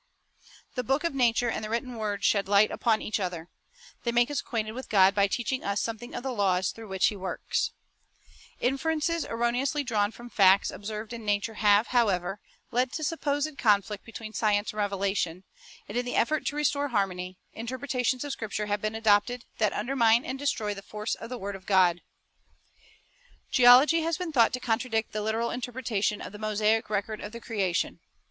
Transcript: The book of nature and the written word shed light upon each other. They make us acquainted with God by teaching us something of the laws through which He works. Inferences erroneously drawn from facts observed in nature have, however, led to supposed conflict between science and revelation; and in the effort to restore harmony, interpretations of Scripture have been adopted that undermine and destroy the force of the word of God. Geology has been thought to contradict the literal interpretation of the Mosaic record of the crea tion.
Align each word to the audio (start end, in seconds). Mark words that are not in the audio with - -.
The 0.73 0.83
book 0.83 1.03
of 1.03 1.13
nature 1.13 1.51
and 1.51 1.63
the 1.63 1.69
written 1.69 1.93
word 1.95 2.23
shed 2.23 2.47
light 2.47 2.71
upon 2.71 3.03
each 3.03 3.19
other. 3.19 3.49
They 4.03 4.11
make 4.11 4.31
us 4.31 4.39
acquainted 4.39 4.71
with 4.71 4.89
God 4.89 5.13
by 5.13 5.27
teaching 5.27 5.63
us 5.63 5.79
something 5.79 6.15
of 6.15 6.23
the 6.23 6.31
laws 6.33 6.71
through 6.71 6.87
which 6.87 7.05
He 7.09 7.15
works. 7.15 7.69
Inferences 8.59 9.25
erroneously 9.27 9.83
drawn 9.83 10.09
from 10.11 10.27
facts 10.31 10.71
observed 10.71 11.13
in 11.13 11.23
nature 11.23 11.53
have, 11.53 11.89
however, 11.89 12.39
led 12.71 12.91
to 12.93 13.03
supposed 13.03 13.55
conflict 13.59 14.03
between 14.03 14.33
science 14.33 14.71
and 14.71 14.79
revelation; 14.79 15.43
and 15.87 15.95
in 15.95 16.03
the 16.03 16.15
effort 16.15 16.47
to 16.47 16.55
restore 16.55 16.87
harmony, 16.87 17.37
interpretations 17.53 18.23
of 18.23 18.31
Scripture 18.31 18.65
have 18.65 18.81
been 18.81 18.95
adopted 18.95 19.45
that 19.59 19.71
undermine 19.71 20.25
and 20.25 20.39
destroy 20.39 20.73
the 20.73 20.81
force 20.81 21.13
of 21.13 21.29
the 21.29 21.37
word 21.37 21.55
of 21.55 21.67
God. 21.67 22.01
Geology 23.51 24.01
has 24.01 24.17
been 24.17 24.31
thought 24.31 24.51
to 24.53 24.59
contradict 24.59 25.11
the 25.11 25.21
literal 25.21 25.51
interpretation 25.51 26.23
of 26.23 26.31
the 26.31 26.39
Mosaic 26.39 26.89
record 26.89 27.21
of 27.21 27.31
the 27.33 27.39
crea 27.39 27.71
tion. 27.71 27.99